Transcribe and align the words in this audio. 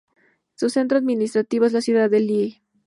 Su 0.55 0.71
centro 0.71 0.97
administrativo 0.97 1.65
es 1.65 1.73
la 1.73 1.81
ciudad 1.81 2.09
de 2.09 2.19
Lille. 2.21 2.61